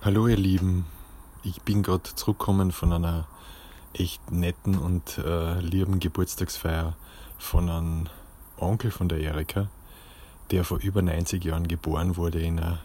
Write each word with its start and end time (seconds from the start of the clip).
Hallo 0.00 0.28
ihr 0.28 0.36
Lieben, 0.36 0.86
ich 1.42 1.62
bin 1.62 1.82
gerade 1.82 2.14
zurückgekommen 2.14 2.70
von 2.70 2.92
einer 2.92 3.26
echt 3.94 4.30
netten 4.30 4.78
und 4.78 5.18
äh, 5.18 5.58
lieben 5.58 5.98
Geburtstagsfeier 5.98 6.96
von 7.36 7.68
einem 7.68 8.06
Onkel 8.58 8.92
von 8.92 9.08
der 9.08 9.18
Erika, 9.18 9.68
der 10.52 10.62
vor 10.62 10.78
über 10.78 11.02
90 11.02 11.44
Jahren 11.44 11.66
geboren 11.66 12.16
wurde 12.16 12.38
in 12.38 12.60
eine 12.60 12.78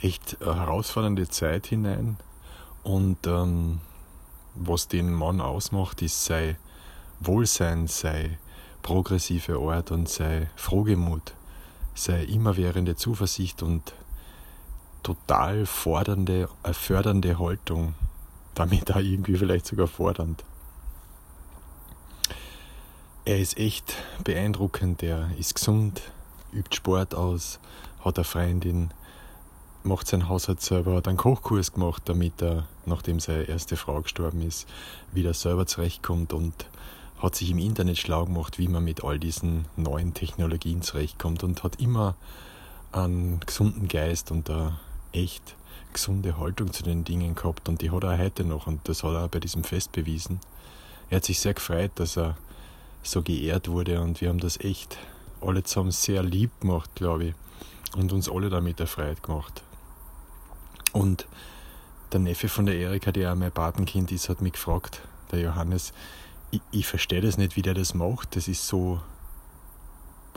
echt 0.00 0.38
herausfordernde 0.38 1.28
Zeit 1.28 1.66
hinein. 1.66 2.16
Und 2.84 3.26
ähm, 3.26 3.80
was 4.54 4.86
den 4.86 5.12
Mann 5.12 5.40
ausmacht, 5.40 6.00
ist 6.00 6.26
sein 6.26 6.54
Wohlsein, 7.18 7.88
sei 7.88 8.38
progressive 8.82 9.58
Art 9.58 9.90
und 9.90 10.08
sei 10.08 10.48
Frohgemut, 10.54 11.34
sei 11.96 12.22
immerwährende 12.22 12.94
Zuversicht 12.94 13.64
und 13.64 13.94
total 15.06 15.66
fordernde, 15.66 16.48
äh, 16.64 16.72
fördernde 16.72 17.38
Haltung. 17.38 17.94
Damit 18.56 18.90
auch 18.90 18.98
irgendwie 18.98 19.36
vielleicht 19.36 19.66
sogar 19.66 19.86
fordernd. 19.86 20.42
Er 23.24 23.38
ist 23.38 23.56
echt 23.56 23.94
beeindruckend, 24.24 25.04
er 25.04 25.30
ist 25.38 25.54
gesund, 25.54 26.02
übt 26.52 26.74
Sport 26.74 27.14
aus, 27.14 27.60
hat 28.04 28.16
eine 28.18 28.24
Freundin, 28.24 28.90
macht 29.84 30.08
seinen 30.08 30.28
Haushalt 30.28 30.60
selber, 30.60 30.96
hat 30.96 31.06
einen 31.06 31.16
Kochkurs 31.16 31.72
gemacht, 31.72 32.02
damit 32.06 32.42
er, 32.42 32.66
nachdem 32.84 33.20
seine 33.20 33.44
erste 33.44 33.76
Frau 33.76 34.02
gestorben 34.02 34.42
ist, 34.42 34.68
wieder 35.12 35.34
selber 35.34 35.66
zurechtkommt 35.66 36.32
und 36.32 36.66
hat 37.20 37.36
sich 37.36 37.50
im 37.50 37.58
Internet 37.58 37.98
schlau 37.98 38.24
gemacht, 38.24 38.58
wie 38.58 38.68
man 38.68 38.84
mit 38.84 39.04
all 39.04 39.20
diesen 39.20 39.66
neuen 39.76 40.14
Technologien 40.14 40.82
zurechtkommt 40.82 41.44
und 41.44 41.62
hat 41.62 41.80
immer 41.80 42.16
einen 42.92 43.40
gesunden 43.40 43.88
Geist 43.88 44.30
und 44.30 44.50
eine 44.50 44.78
echt 45.12 45.56
gesunde 45.92 46.38
Haltung 46.38 46.72
zu 46.72 46.82
den 46.82 47.04
Dingen 47.04 47.34
gehabt 47.34 47.68
und 47.68 47.80
die 47.80 47.90
hat 47.90 48.04
er 48.04 48.18
heute 48.18 48.44
noch 48.44 48.66
und 48.66 48.86
das 48.88 49.02
hat 49.02 49.12
er 49.12 49.24
auch 49.24 49.28
bei 49.28 49.40
diesem 49.40 49.64
Fest 49.64 49.92
bewiesen. 49.92 50.40
Er 51.08 51.16
hat 51.16 51.24
sich 51.24 51.40
sehr 51.40 51.54
gefreut, 51.54 51.92
dass 51.94 52.16
er 52.16 52.36
so 53.02 53.22
geehrt 53.22 53.68
wurde 53.68 54.00
und 54.00 54.20
wir 54.20 54.28
haben 54.28 54.40
das 54.40 54.58
echt 54.60 54.98
alle 55.40 55.62
zusammen 55.62 55.92
sehr 55.92 56.22
lieb 56.22 56.50
gemacht, 56.60 56.90
glaube 56.94 57.26
ich, 57.26 57.34
und 57.96 58.12
uns 58.12 58.28
alle 58.28 58.50
damit 58.50 58.80
erfreut 58.80 59.22
gemacht. 59.22 59.62
Und 60.92 61.26
der 62.12 62.20
Neffe 62.20 62.48
von 62.48 62.66
der 62.66 62.76
Erika, 62.76 63.12
der 63.12 63.32
auch 63.32 63.36
mein 63.36 63.52
Patenkind 63.52 64.12
ist, 64.12 64.28
hat 64.28 64.40
mich 64.40 64.54
gefragt, 64.54 65.00
der 65.32 65.40
Johannes, 65.40 65.92
ich, 66.50 66.60
ich 66.70 66.86
verstehe 66.86 67.20
das 67.20 67.38
nicht, 67.38 67.56
wie 67.56 67.62
der 67.62 67.74
das 67.74 67.94
macht. 67.94 68.36
Das 68.36 68.48
ist 68.48 68.66
so 68.66 69.00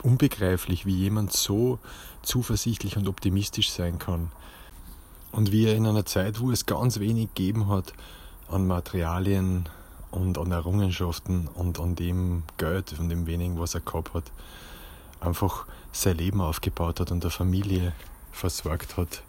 unbegreiflich, 0.02 0.86
wie 0.86 0.94
jemand 0.94 1.32
so 1.32 1.78
zuversichtlich 2.22 2.96
und 2.96 3.08
optimistisch 3.08 3.70
sein 3.70 3.98
kann. 3.98 4.30
Und 5.32 5.52
wie 5.52 5.66
er 5.66 5.76
in 5.76 5.86
einer 5.86 6.04
Zeit, 6.04 6.40
wo 6.40 6.50
es 6.50 6.66
ganz 6.66 6.98
wenig 6.98 7.28
gegeben 7.34 7.68
hat 7.68 7.92
an 8.48 8.66
Materialien 8.66 9.68
und 10.10 10.38
an 10.38 10.50
Errungenschaften 10.50 11.48
und 11.54 11.78
an 11.78 11.94
dem 11.94 12.42
Geld, 12.56 12.90
von 12.90 13.08
dem 13.08 13.26
wenigen, 13.26 13.58
was 13.58 13.74
er 13.74 13.80
gehabt 13.80 14.12
hat, 14.14 14.24
einfach 15.20 15.66
sein 15.92 16.16
Leben 16.16 16.40
aufgebaut 16.40 17.00
hat 17.00 17.12
und 17.12 17.24
eine 17.24 17.30
Familie 17.30 17.92
versorgt 18.32 18.96
hat 18.96 19.22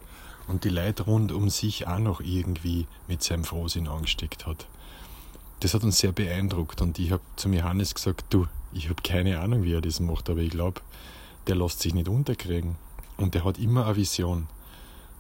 und 0.48 0.64
die 0.64 0.70
Leute 0.70 1.04
rund 1.04 1.32
um 1.32 1.50
sich 1.50 1.88
auch 1.88 2.00
noch 2.00 2.22
irgendwie 2.22 2.88
mit 3.08 3.24
seinem 3.24 3.44
Frohsinn 3.44 3.88
angesteckt 3.88 4.46
hat. 4.46 4.68
Das 5.60 5.74
hat 5.74 5.84
uns 5.84 6.00
sehr 6.00 6.12
beeindruckt 6.12 6.82
und 6.82 6.98
ich 6.98 7.12
habe 7.12 7.22
zum 7.36 7.54
Johannes 7.54 7.94
gesagt, 7.94 8.26
du, 8.32 8.48
ich 8.74 8.90
habe 8.90 9.02
keine 9.04 9.40
Ahnung, 9.40 9.64
wie 9.64 9.74
er 9.74 9.82
das 9.82 10.00
macht, 10.00 10.30
aber 10.30 10.40
ich 10.40 10.50
glaube, 10.50 10.82
der 11.48 11.56
lässt 11.56 11.82
sich 11.82 11.94
nicht 11.94 12.08
unterkriegen 12.08 12.78
und 13.18 13.36
der 13.36 13.44
hat 13.44 13.60
immer 13.60 13.86
eine 13.86 13.98
Vision, 13.98 14.48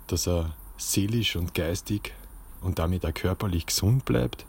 dass 0.07 0.27
er 0.27 0.55
seelisch 0.81 1.35
und 1.35 1.53
geistig 1.53 2.13
und 2.61 2.79
damit 2.79 3.05
auch 3.05 3.13
körperlich 3.13 3.65
gesund 3.67 4.05
bleibt 4.05 4.45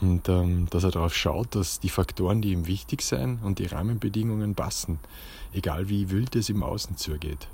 und 0.00 0.28
ähm, 0.28 0.66
dass 0.70 0.84
er 0.84 0.90
darauf 0.90 1.14
schaut, 1.14 1.54
dass 1.54 1.80
die 1.80 1.88
Faktoren, 1.88 2.42
die 2.42 2.52
ihm 2.52 2.66
wichtig 2.66 3.02
sind 3.02 3.42
und 3.42 3.58
die 3.58 3.66
Rahmenbedingungen 3.66 4.54
passen, 4.54 4.98
egal 5.52 5.88
wie 5.88 6.10
wild 6.10 6.36
es 6.36 6.48
im 6.48 6.62
Außen 6.62 6.96
zugeht. 6.96 7.48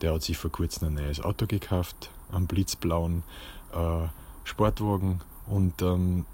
Der 0.00 0.12
hat 0.12 0.22
sich 0.22 0.36
vor 0.36 0.50
kurzem 0.50 0.88
ein 0.88 0.94
neues 0.94 1.20
Auto 1.20 1.46
gekauft, 1.46 2.10
einen 2.32 2.46
blitzblauen 2.46 3.22
äh, 3.72 4.08
Sportwagen 4.44 5.20
und 5.46 5.82
ähm, 5.82 6.26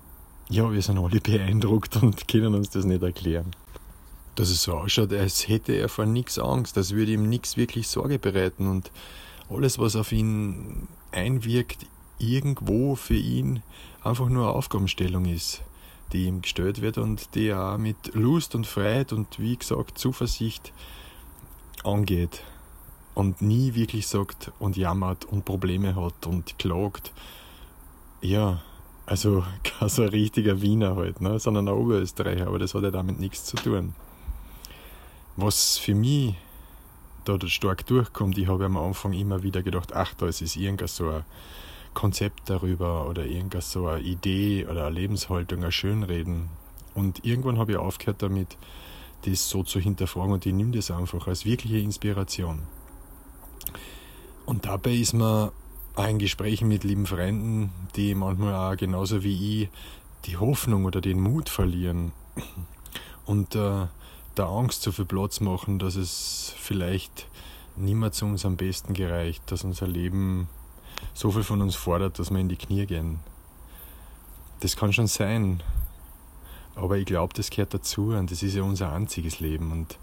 ja, 0.49 0.73
wir 0.73 0.83
sind 0.83 0.99
alle 0.99 1.21
beeindruckt 1.21 1.97
und 2.03 2.27
können 2.29 2.55
uns 2.55 2.71
das 2.71 2.85
nicht 2.85 3.03
erklären. 3.03 3.51
Dass 4.37 4.51
es 4.51 4.63
so 4.63 4.75
ausschaut, 4.75 5.13
als 5.13 5.49
hätte 5.49 5.73
er 5.73 5.89
vor 5.89 6.07
nichts 6.07 6.39
Angst, 6.39 6.79
als 6.79 6.93
würde 6.93 7.13
ihm 7.13 7.29
nichts 7.29 7.57
wirklich 7.57 7.89
Sorge 7.89 8.19
bereiten 8.19 8.69
und 8.69 8.91
alles, 9.51 9.79
was 9.79 9.97
auf 9.97 10.13
ihn 10.13 10.89
einwirkt, 11.13 11.87
irgendwo 12.19 12.95
für 12.95 13.17
ihn 13.17 13.63
einfach 14.03 14.29
nur 14.29 14.45
eine 14.45 14.55
Aufgabenstellung 14.55 15.25
ist, 15.25 15.63
die 16.13 16.27
ihm 16.27 16.43
gestellt 16.43 16.81
wird 16.81 16.99
und 16.99 17.35
die 17.35 17.49
er 17.49 17.79
mit 17.79 18.15
Lust 18.15 18.55
und 18.55 18.67
Freiheit 18.67 19.13
und 19.13 19.39
wie 19.39 19.57
gesagt 19.57 19.99
Zuversicht 19.99 20.73
angeht 21.85 22.43
und 23.15 23.43
nie 23.43 23.75
wirklich 23.75 24.07
sagt 24.07 24.53
und 24.59 24.77
jammert 24.77 25.25
und 25.25 25.45
Probleme 25.45 25.95
hat 25.97 26.27
und 26.27 26.59
klagt. 26.59 27.13
Ja, 28.21 28.61
also 29.07 29.45
kein 29.65 29.89
so 29.89 30.05
richtiger 30.05 30.61
Wiener 30.61 30.97
halt, 30.97 31.21
ne? 31.21 31.39
sondern 31.39 31.69
ein 31.69 31.75
Oberösterreicher, 31.75 32.47
aber 32.47 32.59
das 32.59 32.75
hat 32.75 32.83
ja 32.83 32.91
damit 32.91 33.19
nichts 33.19 33.45
zu 33.45 33.57
tun. 33.57 33.95
Was 35.37 35.79
für 35.79 35.95
mich 35.95 36.35
da 37.25 37.39
stark 37.47 37.87
durchkommt, 37.87 38.39
ich 38.39 38.49
habe 38.49 38.65
am 38.65 38.77
Anfang 38.77 39.13
immer 39.13 39.43
wieder 39.43 39.63
gedacht, 39.63 39.93
ach, 39.95 40.15
da 40.15 40.27
ist 40.27 40.41
irgendein 40.57 40.89
so 40.89 41.09
ein 41.09 41.25
Konzept 41.95 42.49
darüber 42.49 43.09
oder 43.09 43.25
irgendeine 43.25 43.63
so 43.63 43.87
eine 43.87 44.03
Idee 44.03 44.67
oder 44.67 44.87
eine 44.87 44.95
Lebenshaltung, 44.95 45.65
ein 45.65 45.73
Schönreden. 45.73 46.49
Und 46.95 47.25
irgendwann 47.25 47.59
habe 47.59 47.73
ich 47.73 47.79
aufgehört 47.79 48.23
damit, 48.23 48.57
das 49.25 49.49
so 49.49 49.63
zu 49.63 49.81
hinterfragen 49.81 50.33
und 50.33 50.47
ich 50.47 50.53
nehme 50.53 50.73
das 50.73 50.91
einfach 50.91 51.27
als 51.27 51.45
wirkliche 51.45 51.79
Inspiration. 51.79 52.63
Und 54.47 54.67
dabei 54.67 54.93
ist 54.93 55.13
mir 55.13 55.53
auch 55.95 56.09
in 56.09 56.19
Gesprächen 56.19 56.69
mit 56.69 56.85
lieben 56.85 57.07
Freunden, 57.07 57.71
die 57.97 58.15
manchmal 58.15 58.55
auch 58.55 58.77
genauso 58.77 59.23
wie 59.23 59.63
ich 59.63 59.69
die 60.27 60.37
Hoffnung 60.37 60.85
oder 60.85 61.01
den 61.01 61.21
Mut 61.21 61.49
verlieren 61.49 62.13
und 63.27 63.55
äh, 63.55 63.87
der 64.37 64.47
Angst 64.47 64.83
so 64.83 64.93
viel 64.93 65.05
Platz 65.05 65.41
machen, 65.41 65.79
dass 65.79 65.97
es 65.97 66.55
vielleicht 66.57 67.27
niemand 67.77 68.15
zu 68.15 68.27
uns 68.27 68.45
am 68.45 68.57
besten 68.57 68.95
gereicht, 68.95 69.43
dass 69.47 69.65
unser 69.65 69.87
Leben 69.87 70.49
so 71.15 71.31
viel 71.31 71.43
von 71.43 71.63
uns 71.63 71.75
fordert, 71.75 72.19
dass 72.19 72.31
wir 72.31 72.39
in 72.39 72.49
die 72.49 72.57
Knie 72.57 72.87
gehen. 72.87 73.21
Das 74.61 74.77
kann 74.77 74.93
schon 74.93 75.07
sein, 75.07 75.63
aber 76.75 76.99
ich 76.99 77.07
glaube, 77.07 77.35
das 77.35 77.51
gehört 77.51 77.75
dazu 77.75 78.09
und 78.09 78.31
das 78.31 78.43
ist 78.43 78.55
ja 78.55 78.63
unser 78.63 78.93
einziges 78.93 79.41
Leben. 79.41 79.73
Und 79.73 79.99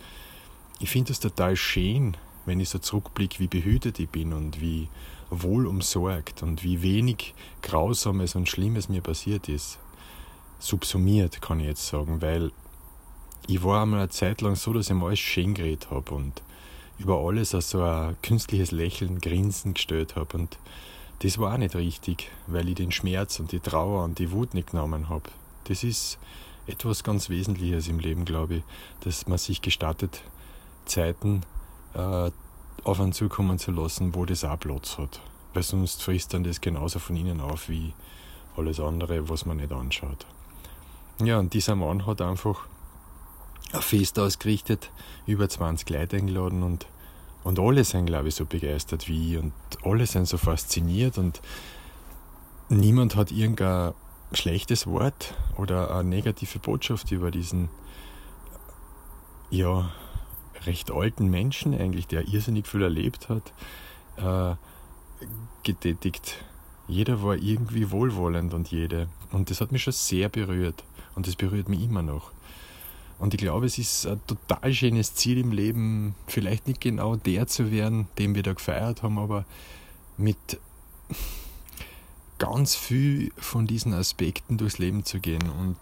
ich 0.80 0.90
finde 0.90 1.12
es 1.12 1.20
total 1.20 1.56
schön, 1.56 2.18
wenn 2.46 2.60
ich 2.60 2.70
so 2.70 2.80
zurückblicke, 2.80 3.40
wie 3.40 3.48
behütet 3.48 4.00
ich 4.00 4.10
bin 4.10 4.34
und 4.34 4.62
wie 4.62 4.88
wohl 5.30 5.68
umsorgt 5.68 6.44
und 6.44 6.64
wie 6.64 6.82
wenig 6.82 7.34
Grausames 7.62 8.36
und 8.36 8.48
Schlimmes 8.48 8.90
mir 8.90 9.02
passiert 9.02 9.50
ist. 9.50 9.80
Subsumiert, 10.60 11.42
kann 11.42 11.60
ich 11.60 11.68
jetzt 11.68 11.88
sagen, 11.88 12.22
weil 12.22 12.52
ich 13.48 13.64
war 13.64 13.82
einmal 13.82 14.02
eine 14.02 14.10
Zeit 14.10 14.42
lang 14.42 14.56
so, 14.56 14.74
dass 14.74 14.90
ich 14.90 14.96
mir 14.96 15.06
alles 15.06 15.20
schön 15.20 15.54
geredet 15.54 15.90
habe 15.90 16.14
und 16.14 16.42
über 17.00 17.18
alles 17.18 17.56
auch 17.56 17.62
so 17.62 17.82
ein 17.82 18.18
künstliches 18.22 18.72
Lächeln, 18.72 19.22
Grinsen 19.22 19.74
gestellt 19.74 20.16
habe. 20.16 20.38
Und 20.38 20.58
das 21.20 21.38
war 21.38 21.54
auch 21.54 21.58
nicht 21.58 21.76
richtig, 21.76 22.30
weil 22.48 22.68
ich 22.68 22.76
den 22.76 22.92
Schmerz 22.92 23.40
und 23.40 23.52
die 23.52 23.60
Trauer 23.60 24.04
und 24.04 24.20
die 24.20 24.32
Wut 24.32 24.54
nicht 24.54 24.72
genommen 24.72 25.08
habe. 25.08 25.30
Das 25.66 25.84
ist 25.84 26.20
etwas 26.68 27.04
ganz 27.04 27.30
Wesentliches 27.30 27.88
im 27.88 28.00
Leben, 28.00 28.26
glaube 28.26 28.56
ich, 28.56 28.64
dass 29.02 29.28
man 29.28 29.38
sich 29.38 29.62
gestattet, 29.62 30.22
Zeiten 30.86 31.44
äh, 31.94 32.32
auf 32.84 33.00
einen 33.00 33.14
zukommen 33.14 33.60
zu 33.60 33.72
lassen, 33.72 34.14
wo 34.14 34.26
das 34.26 34.44
auch 34.44 34.60
Platz 34.60 34.98
hat. 34.98 35.22
Weil 35.54 35.64
sonst 35.64 36.04
frisst 36.04 36.34
dann 36.34 36.44
das 36.44 36.60
genauso 36.60 37.00
von 37.00 37.16
innen 37.16 37.40
auf 37.40 37.70
wie 37.70 37.94
alles 38.58 38.80
andere, 38.80 39.30
was 39.30 39.46
man 39.46 39.58
nicht 39.58 39.72
anschaut. 39.72 40.26
Ja, 41.24 41.40
und 41.40 41.54
dieser 41.54 41.76
Mann 41.76 42.06
hat 42.06 42.22
einfach 42.22 42.68
ein 43.74 43.82
Fest 43.82 44.18
ausgerichtet, 44.20 44.92
über 45.26 45.50
20 45.50 45.90
Leute 45.90 46.18
eingeladen 46.18 46.64
und, 46.64 46.88
und 47.44 47.60
alle 47.60 47.84
sind, 47.84 48.06
glaube 48.06 48.30
ich, 48.30 48.36
so 48.36 48.46
begeistert 48.46 49.08
wie 49.08 49.34
ich 49.34 49.40
und 49.40 49.54
alle 49.84 50.06
sind 50.06 50.28
so 50.28 50.38
fasziniert 50.38 51.18
und 51.18 51.42
niemand 52.70 53.16
hat 53.16 53.32
irgendein 53.32 53.94
schlechtes 54.34 54.88
Wort 54.88 55.34
oder 55.58 55.96
eine 55.96 56.10
negative 56.10 56.60
Botschaft 56.60 57.12
über 57.12 57.32
diesen, 57.32 57.70
ja, 59.50 59.92
recht 60.66 60.92
alten 60.92 61.30
Menschen 61.30 61.74
eigentlich, 61.74 62.08
der 62.08 62.28
irrsinnig 62.28 62.68
viel 62.68 62.82
erlebt 62.82 63.30
hat, 63.30 63.54
äh, 64.18 64.56
getätigt. 65.64 66.44
Jeder 66.88 67.22
war 67.24 67.36
irgendwie 67.36 67.92
wohlwollend 67.92 68.54
und 68.54 68.70
jede. 68.72 69.08
Und 69.32 69.50
das 69.50 69.62
hat 69.62 69.72
mich 69.72 69.84
schon 69.84 69.94
sehr 69.94 70.30
berührt. 70.30 70.84
Und 71.16 71.28
das 71.28 71.36
berührt 71.36 71.70
mich 71.70 71.82
immer 71.82 72.02
noch. 72.02 72.32
Und 73.20 73.34
ich 73.34 73.40
glaube, 73.40 73.66
es 73.66 73.78
ist 73.78 74.06
ein 74.06 74.22
total 74.28 74.74
schönes 74.74 75.16
Ziel 75.16 75.40
im 75.40 75.52
Leben, 75.52 76.16
vielleicht 76.28 76.68
nicht 76.68 76.82
genau 76.82 77.16
der 77.16 77.48
zu 77.48 77.72
werden, 77.72 78.08
den 78.18 78.36
wir 78.36 78.44
da 78.44 78.54
gefeiert 78.54 79.02
haben, 79.02 79.18
aber 79.18 79.46
mit, 80.18 80.60
ganz 82.38 82.76
viel 82.76 83.32
von 83.38 83.68
diesen 83.68 83.94
Aspekten 83.94 84.58
durchs 84.58 84.78
Leben 84.78 85.06
zu 85.06 85.20
gehen 85.20 85.50
und 85.60 85.78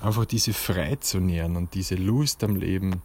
einfach 0.00 0.24
diese 0.24 0.52
Freiheit 0.52 1.04
zu 1.04 1.18
nähern 1.18 1.56
und 1.56 1.74
diese 1.74 1.96
Lust 1.96 2.44
am 2.44 2.56
Leben. 2.56 3.02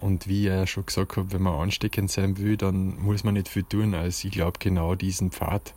Und 0.00 0.28
wie 0.28 0.42
ich 0.42 0.46
ja 0.46 0.66
schon 0.66 0.86
gesagt 0.86 1.16
habe, 1.16 1.32
wenn 1.32 1.42
man 1.42 1.54
ansteckend 1.54 2.10
sein 2.10 2.36
will, 2.36 2.56
dann 2.56 3.00
muss 3.00 3.24
man 3.24 3.34
nicht 3.34 3.48
viel 3.48 3.64
tun, 3.64 3.94
als 3.94 4.22
ich 4.24 4.32
glaube, 4.32 4.58
genau 4.58 4.94
diesen 4.94 5.30
Pfad 5.30 5.74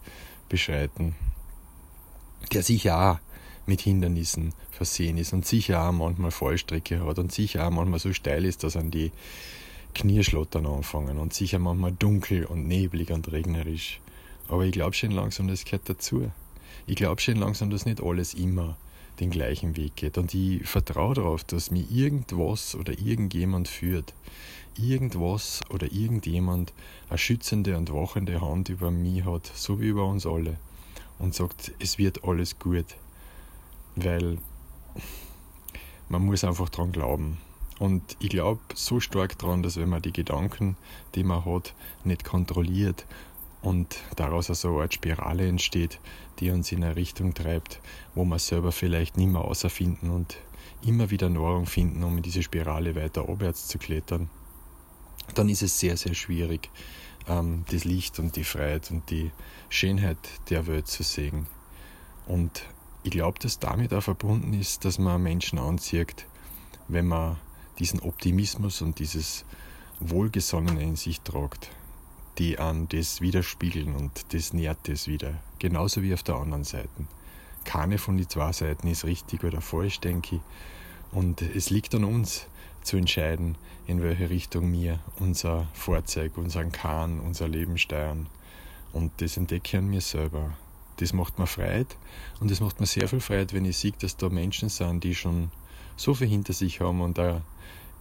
beschreiten, 0.50 1.16
der 2.52 2.64
sicher 2.64 3.00
auch 3.00 3.27
mit 3.68 3.82
Hindernissen 3.82 4.54
versehen 4.72 5.18
ist 5.18 5.34
und 5.34 5.46
sicher 5.46 5.88
auch 5.88 5.92
manchmal 5.92 6.32
Fallstrecke 6.32 7.06
hat 7.06 7.20
und 7.20 7.32
sicher 7.32 7.68
auch 7.68 7.72
manchmal 7.72 8.00
so 8.00 8.14
steil 8.14 8.46
ist, 8.46 8.64
dass 8.64 8.76
an 8.76 8.92
die 8.92 9.12
Knieschlottern 9.94 10.66
anfangen 10.66 11.18
und 11.18 11.34
sicher 11.34 11.60
manchmal 11.60 11.92
dunkel 11.92 12.46
und 12.46 12.68
neblig 12.68 13.12
und 13.12 13.32
regnerisch. 13.32 14.00
Aber 14.48 14.64
ich 14.64 14.72
glaube 14.72 14.94
schon 14.94 15.12
langsam, 15.12 15.48
das 15.48 15.66
gehört 15.66 15.90
dazu. 15.90 16.32
Ich 16.86 16.96
glaube 16.96 17.22
schon 17.22 17.38
langsam, 17.38 17.70
dass 17.70 17.86
nicht 17.86 18.02
alles 18.02 18.34
immer 18.34 18.78
den 19.20 19.30
gleichen 19.30 19.76
Weg 19.76 19.96
geht. 19.96 20.18
Und 20.18 20.34
ich 20.34 20.66
vertraue 20.68 21.16
darauf, 21.16 21.44
dass 21.44 21.72
mir 21.72 21.86
irgendwas 21.90 22.76
oder 22.76 22.98
irgendjemand 22.98 23.68
führt. 23.68 24.14
Irgendwas 24.78 25.62
oder 25.70 25.92
irgendjemand 25.92 26.72
eine 27.10 27.18
schützende 27.18 27.76
und 27.78 27.92
wachende 27.92 28.42
Hand 28.42 28.70
über 28.70 28.92
mich 28.92 29.26
hat, 29.26 29.52
so 29.56 29.82
wie 29.82 29.88
über 29.88 30.06
uns 30.06 30.26
alle. 30.26 30.58
Und 31.20 31.34
sagt, 31.34 31.72
es 31.80 31.98
wird 31.98 32.24
alles 32.24 32.60
gut. 32.60 32.86
Weil 33.98 34.38
man 36.08 36.26
muss 36.26 36.44
einfach 36.44 36.70
dran 36.70 36.92
glauben. 36.92 37.38
Und 37.80 38.16
ich 38.20 38.30
glaube 38.30 38.62
so 38.74 39.00
stark 39.00 39.38
daran, 39.38 39.62
dass 39.62 39.78
wenn 39.78 39.90
man 39.90 40.02
die 40.02 40.14
Gedanken, 40.14 40.78
die 41.16 41.24
man 41.24 41.46
hat, 41.46 41.76
nicht 42.04 42.24
kontrolliert 42.24 43.06
und 43.62 43.98
daraus 44.16 44.50
also 44.50 44.70
eine 44.70 44.84
Art 44.84 44.94
Spirale 44.94 45.48
entsteht, 45.48 46.00
die 46.40 46.50
uns 46.52 46.72
in 46.72 46.84
eine 46.84 46.96
Richtung 46.96 47.34
treibt, 47.34 47.82
wo 48.16 48.24
wir 48.24 48.40
selber 48.40 48.72
vielleicht 48.72 49.18
nicht 49.18 49.32
mehr 49.32 49.42
außerfinden 49.42 50.10
und 50.10 50.38
immer 50.86 51.10
wieder 51.10 51.30
Nahrung 51.30 51.66
finden, 51.66 52.04
um 52.04 52.18
in 52.18 52.24
diese 52.24 52.44
Spirale 52.44 52.96
weiter 52.96 53.28
abwärts 53.28 53.68
zu 53.68 53.78
klettern, 53.78 54.30
dann 55.36 55.50
ist 55.50 55.62
es 55.62 55.80
sehr, 55.80 55.98
sehr 55.98 56.14
schwierig, 56.14 56.70
ähm, 57.28 57.66
das 57.70 57.84
Licht 57.84 58.20
und 58.20 58.36
die 58.36 58.44
Freiheit 58.44 58.90
und 58.92 59.10
die 59.10 59.32
Schönheit 59.70 60.18
der 60.50 60.68
Welt 60.68 60.88
zu 60.88 61.04
sehen. 61.04 61.48
Und 62.26 62.64
ich 63.08 63.12
glaube, 63.12 63.40
dass 63.40 63.60
damit 63.60 63.94
auch 63.94 64.04
verbunden 64.04 64.54
ist, 64.54 64.84
dass 64.84 65.00
man 65.00 65.24
Menschen 65.24 65.60
anzieht, 65.60 66.26
wenn 66.88 67.08
man 67.08 67.38
diesen 67.80 68.02
Optimismus 68.02 68.82
und 68.82 69.00
dieses 69.00 69.46
Wohlgesonnene 70.00 70.82
in 70.82 70.96
sich 70.96 71.22
tragt 71.22 71.70
die 72.38 72.60
an 72.60 72.88
das 72.90 73.22
widerspiegeln 73.22 73.96
und 73.96 74.34
das 74.34 74.54
nährt 74.54 74.78
das 74.84 75.08
wieder. 75.08 75.34
Genauso 75.58 76.04
wie 76.04 76.14
auf 76.14 76.22
der 76.22 76.36
anderen 76.36 76.64
Seite. 76.64 77.08
Keine 77.64 77.98
von 77.98 78.18
den 78.18 78.30
zwei 78.30 78.52
Seiten 78.52 78.88
ist 78.88 79.06
richtig 79.06 79.44
oder 79.44 79.60
falsch, 79.60 80.00
denke 80.00 80.36
ich. 80.36 80.42
Und 81.12 81.42
es 81.42 81.70
liegt 81.70 81.96
an 81.96 82.04
uns 82.04 82.46
zu 82.84 82.98
entscheiden, 82.98 83.58
in 83.88 84.04
welche 84.04 84.30
Richtung 84.30 84.72
wir 84.72 85.00
unser 85.20 85.68
Fahrzeug, 85.74 86.38
unseren 86.38 86.72
Kahn, 86.72 87.20
unser 87.20 87.48
Leben 87.48 87.78
steuern. 87.78 88.28
Und 88.94 89.14
das 89.22 89.38
entdecke 89.38 89.70
ich 89.70 89.76
an 89.78 89.90
mir 89.90 90.02
selber. 90.02 90.56
Das 90.98 91.14
macht 91.14 91.38
mir 91.40 91.48
Freude 91.48 91.96
und 92.40 92.50
es 92.52 92.60
macht 92.60 92.80
mir 92.80 92.88
sehr 92.88 93.08
viel 93.08 93.20
Freude, 93.20 93.54
wenn 93.54 93.66
ich 93.66 93.78
sehe, 93.78 93.94
dass 94.00 94.18
da 94.18 94.30
Menschen 94.30 94.70
sind, 94.70 95.04
die 95.04 95.16
schon 95.16 95.52
so 95.96 96.14
viel 96.14 96.28
hinter 96.28 96.54
sich 96.54 96.82
haben 96.82 97.02
und 97.02 97.18
da 97.18 97.42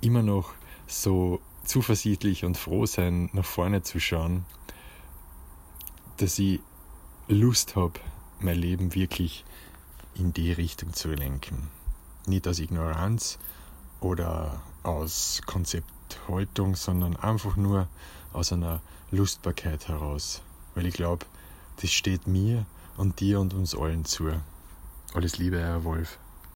immer 0.00 0.22
noch 0.22 0.52
so 0.86 1.40
zuversichtlich 1.64 2.44
und 2.44 2.56
froh 2.56 2.86
sein, 2.86 3.28
nach 3.32 3.44
vorne 3.44 3.82
zu 3.82 4.00
schauen, 4.00 4.46
dass 6.16 6.38
ich 6.38 6.60
Lust 7.28 7.76
habe, 7.76 8.00
mein 8.40 8.58
Leben 8.58 8.94
wirklich 8.94 9.44
in 10.14 10.32
die 10.32 10.52
Richtung 10.52 10.92
zu 10.92 11.08
lenken. 11.10 11.68
Nicht 12.26 12.48
aus 12.48 12.58
Ignoranz 12.58 13.38
oder 14.00 14.62
aus 14.82 15.42
Konzepthaltung, 15.44 16.76
sondern 16.76 17.16
einfach 17.16 17.56
nur 17.56 17.88
aus 18.32 18.52
einer 18.52 18.80
Lustbarkeit 19.10 19.88
heraus. 19.88 20.42
Weil 20.74 20.86
ich 20.86 20.94
glaube, 20.94 21.26
das 21.80 21.90
steht 21.90 22.26
mir 22.26 22.64
und 22.96 23.20
dir 23.20 23.40
und 23.40 23.54
uns 23.54 23.74
allen 23.74 24.04
zu. 24.04 24.30
Alles 25.14 25.38
Liebe, 25.38 25.58
Herr 25.58 25.84
Wolf. 25.84 26.18